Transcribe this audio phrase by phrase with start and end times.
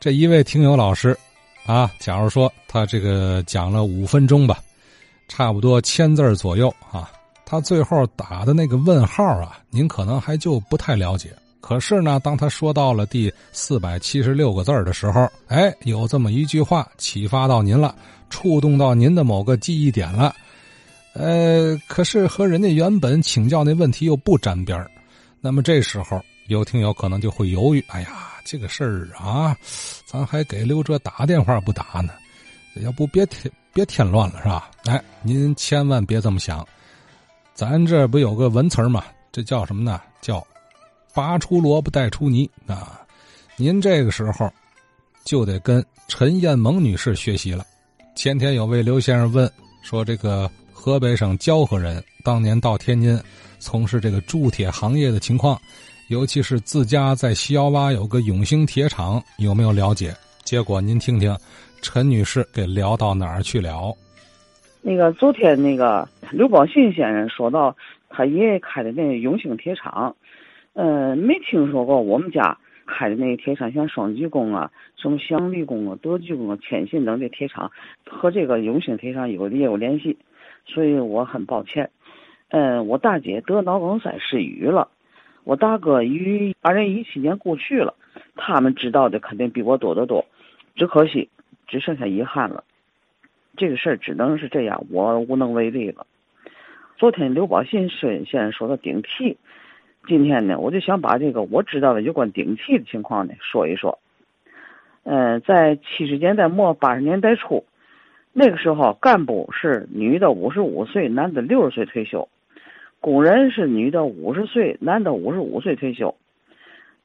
[0.00, 1.14] 这一位听友老师，
[1.66, 4.58] 啊，假如说他这个讲了五分钟吧，
[5.28, 7.10] 差不多千字左右啊，
[7.44, 11.28] 他最后打的那个问号啊，您可能还就不太了解。
[11.60, 17.94] 可是呢，当他说到了第四百七十六个字的时候，哎，有这么一句话启发到您了，
[18.30, 20.34] 触动到您的某个记忆点了。
[21.12, 24.82] 呃，可是和人家原本请教那问题又不沾边
[25.42, 26.24] 那么这时候
[26.54, 28.26] 有听友可能就会犹豫：哎呀。
[28.42, 29.56] 这个事儿啊，
[30.06, 32.14] 咱还给刘哲打电话不打呢？
[32.76, 34.70] 要不别添别添乱了是吧？
[34.86, 36.66] 哎，您千万别这么想，
[37.54, 39.04] 咱这不有个文词吗？
[39.30, 40.00] 这叫什么呢？
[40.20, 40.44] 叫
[41.14, 43.02] “拔出萝卜带出泥”啊！
[43.56, 44.50] 您这个时候
[45.22, 47.64] 就得跟陈艳萌女士学习了。
[48.16, 49.48] 前天有位刘先生问
[49.82, 53.22] 说，这个河北省蛟河人当年到天津
[53.60, 55.60] 从事这个铸铁行业的情况。
[56.10, 60.12] 尤其是自家在西窑洼有个永兴铁厂，有没有了解？
[60.42, 61.32] 结果您听听，
[61.82, 63.94] 陈女士给聊到哪儿去了？
[64.82, 67.76] 那个昨天那个刘宝信先生说到
[68.08, 70.16] 他爷爷开的那永兴铁厂，
[70.74, 77.70] 嗯，没听说过我们家开的那个铁厂，像双吉工啊、什么祥利工啊、德聚工啊、千信等的铁厂
[78.04, 80.18] 和这个永兴铁厂有也有联系，
[80.66, 81.88] 所以我很抱歉。
[82.48, 84.88] 嗯，我大姐得脑梗塞失语了。
[85.44, 87.94] 我大哥于二零一七年过去了，
[88.36, 90.26] 他们知道的肯定比我多得多，
[90.76, 91.28] 只可惜，
[91.66, 92.64] 只剩下遗憾了。
[93.56, 96.06] 这个事儿只能是这样，我无能为力了。
[96.96, 99.38] 昨天刘宝信先生说的顶替，
[100.06, 103.98] 今天呢，我就想把这个我知道的有关顶替的情况呢说一说。
[105.02, 107.64] 嗯，在七十年代末八十年代初，
[108.34, 112.28] 那个时候干部是女的五十五岁，男的六十岁退休。
[113.00, 116.14] 工人是女的五十岁，男的五十五岁退休。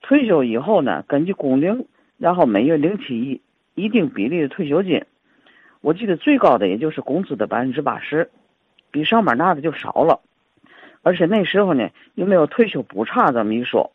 [0.00, 3.40] 退休以后呢，根据工龄，然后每月领取一
[3.74, 5.04] 一定比例的退休金。
[5.82, 8.30] 我记得最高的也就是工资的百分之八十，
[8.90, 10.20] 比上班拿的就少了。
[11.02, 13.92] 而且那时候呢，又没有退休补差这么一说，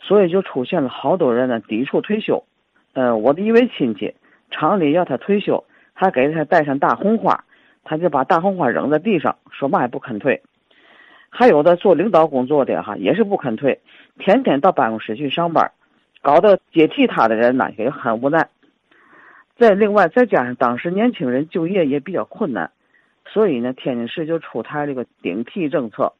[0.00, 2.44] 所以就出现了好多人呢抵触退休。
[2.92, 4.14] 呃，我的一位亲戚，
[4.50, 7.44] 厂里要他退休，还给他带上大红花，
[7.84, 10.42] 他就把大红花扔在地上，说嘛也不肯退。
[11.30, 13.80] 还有的做领导工作的哈，也是不肯退，
[14.18, 15.70] 天天到办公室去上班，
[16.22, 18.48] 搞得接替他的人呢也很无奈。
[19.56, 22.70] 再另外再加上当时年轻人就业也比较困难，
[23.26, 26.12] 所以呢，天津市就出台这个顶替政策，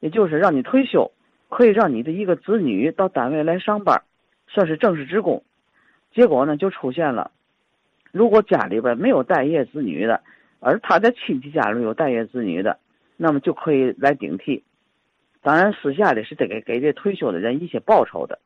[0.00, 1.10] 也就是让你退休，
[1.48, 4.02] 可以让你的一个子女到单位来上班，
[4.48, 5.42] 算是正式职工。
[6.12, 7.30] 结果呢，就出现了，
[8.12, 10.20] 如果家里边没有待业子女的，
[10.60, 12.78] 而他的亲戚家里有待业子女的。
[13.16, 14.62] 那么就可以来顶替，
[15.42, 18.38] 当然私下里是得给给这退休的人一些报酬的。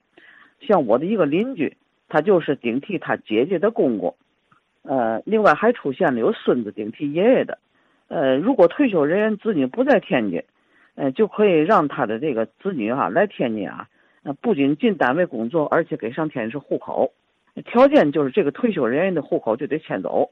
[0.61, 1.77] 像我的一个邻居，
[2.09, 4.15] 他就是顶替他姐姐的公公，
[4.83, 7.59] 呃，另外还出现了有孙子顶替爷爷的。
[8.09, 10.43] 呃，如果退休人员子女不在天津，
[10.95, 13.89] 呃，就可以让他的这个子女哈来天津啊，
[14.23, 17.13] 呃不仅进单位工作，而且给上天津市户口。
[17.65, 20.31] 条件就是这个退休人员的户口就得迁走。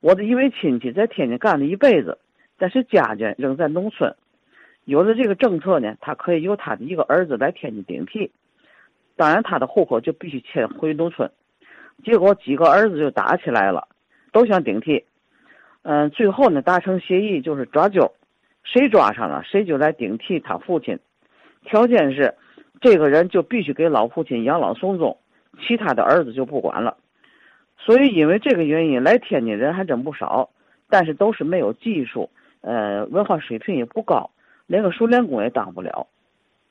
[0.00, 2.18] 我的一位亲戚在天津干了一辈子。
[2.60, 4.14] 但是家眷仍在农村，
[4.84, 8.30] 有了这个政策呢，他可以由他的一个儿子来天津顶替，
[9.16, 11.30] 当然他的户口就必须迁回农村。
[12.04, 13.88] 结果几个儿子就打起来了，
[14.30, 15.06] 都想顶替，
[15.84, 18.12] 嗯，最后呢达成协议就是抓阄，
[18.62, 20.98] 谁抓上了谁就来顶替他父亲，
[21.64, 22.34] 条件是
[22.82, 25.16] 这个人就必须给老父亲养老送终，
[25.66, 26.98] 其他的儿子就不管了。
[27.78, 30.50] 所以因为这个原因来天津人还真不少，
[30.90, 32.28] 但是都是没有技术。
[32.60, 34.30] 呃，文化水平也不高，
[34.66, 36.06] 连个熟练工也当不了，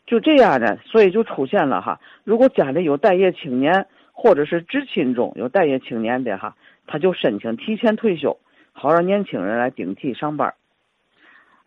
[0.06, 2.00] 就这样呢，所以就出现了哈。
[2.24, 6.56] 如果家里有待业青年，或者是知亲中有待业青年的哈，
[6.86, 8.38] 他就申请提前退休，
[8.72, 10.54] 好让年轻人来顶替上班。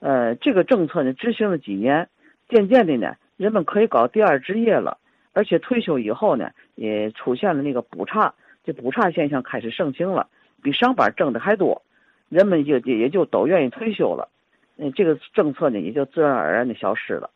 [0.01, 2.09] 呃，这个政策呢执行了几年，
[2.49, 4.99] 渐渐的呢，人们可以搞第二职业了，
[5.33, 8.35] 而且退休以后呢，也出现了那个补差，
[8.65, 10.29] 这补差现象开始盛行了，
[10.63, 11.83] 比上班挣的还多。
[12.33, 14.27] 人们就也就都愿意退休了，
[14.75, 17.29] 那，这个政策呢也就自然而然的消失了。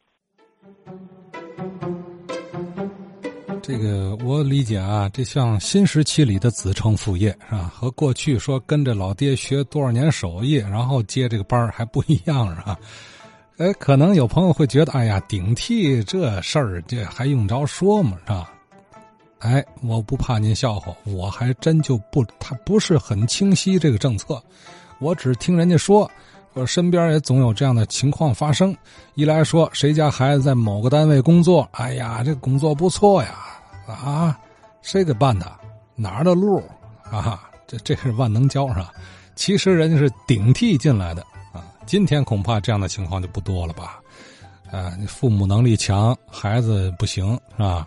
[3.61, 7.71] 这个我理解啊，这像新时期里的子承父业是吧？
[7.75, 12.79] 和过去说跟着老爹学多少年手艺，然后接这个班还不一样是吧？
[13.59, 18.17] 哎，可能有朋友会觉得，哎呀，顶替这事儿这还用着说吗？
[18.25, 18.51] 是吧？
[19.41, 24.43] 哎，我不怕您笑话，我还真就不，他不是很清晰这个政策。
[24.99, 26.11] 我只听人家说，
[26.55, 28.77] 我身边也总有这样的情况发生。
[29.15, 33.35] 一来说谁家孩子在某个单位工作，哎呀，这工作不错呀，
[33.87, 34.39] 啊，
[34.83, 35.51] 谁给办的？
[35.95, 36.63] 哪儿的路
[37.11, 37.43] 啊？
[37.67, 38.93] 这这是万能胶是吧？
[39.35, 41.23] 其实人家是顶替进来的
[41.53, 41.65] 啊。
[41.85, 44.01] 今天恐怕这样的情况就不多了吧？
[44.71, 47.87] 啊，你父母能力强，孩子不行是吧？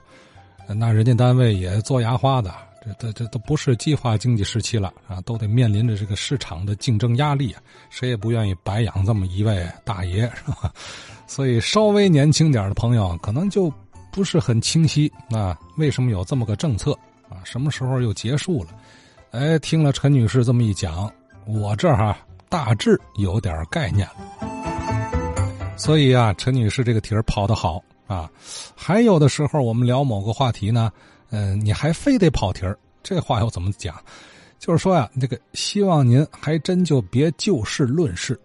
[0.67, 10.71] 那人家单位也做牙花的，这这这都不是计划经济时期了啊，都得面临着这个市场的竞争压力啊，谁也不愿意白养这么一位大爷是吧？
[11.27, 13.71] 所以稍微年轻点的朋友可能就
[14.11, 16.93] 不是很清晰啊，为什么有这么个政策
[17.29, 17.43] 啊？
[17.43, 18.69] 什么时候又结束了？
[19.31, 21.11] 哎，听了陈女士这么一讲，
[21.45, 22.17] 我这儿哈
[22.47, 25.75] 大致有点概念了。
[25.77, 27.83] 所以啊，陈女士这个题儿跑得好。
[28.07, 28.27] 啊，
[28.75, 30.91] 还有的时候我们聊某个话题呢，
[31.31, 33.95] 嗯，你还非得跑题儿，这话要怎么讲？
[34.57, 38.37] 就是说呀，这个希望您还真就别就事论事